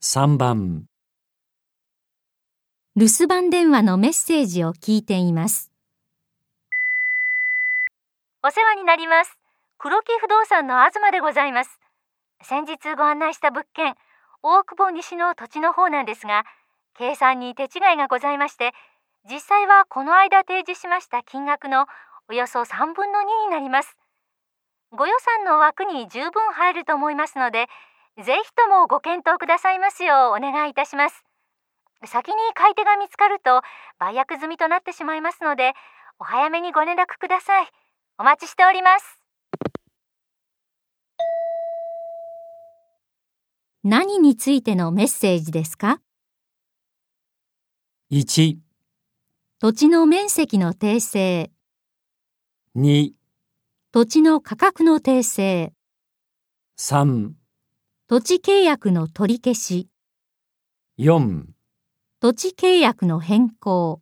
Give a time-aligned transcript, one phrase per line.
[0.00, 0.84] 3番
[2.94, 5.72] 留守番電話のメッセージを聞いています。
[8.44, 9.36] お世話になります。
[9.76, 11.80] 黒木不動産の東でございます。
[12.44, 13.96] 先日ご案内した物件、
[14.44, 16.44] 大久保西の土地の方なんですが、
[16.96, 18.74] 計算に手違いがございまして、
[19.28, 21.86] 実際はこの間提示しました金額の
[22.30, 23.96] およそ3分の2になります。
[24.92, 27.66] ご予算の枠に十分入ると思いますので、
[28.24, 31.24] ぜひともご検討くださいますようお願いいたします。
[32.04, 33.62] 先に買い手が見つかると
[34.00, 35.74] 売約済みとなってしまいますので、
[36.18, 37.68] お早めにご連絡ください。
[38.18, 39.20] お待ちしております。
[43.84, 46.00] 何についてのメッセージですか
[48.10, 48.56] ？1、
[49.60, 51.52] 土地の面積の訂正、
[52.76, 53.12] 2、
[53.92, 55.72] 土地の価格の訂正、
[56.78, 57.30] 3、
[58.10, 59.90] 土地契約の取り消し、
[60.98, 61.44] 4
[62.20, 64.00] 土地契約の変更。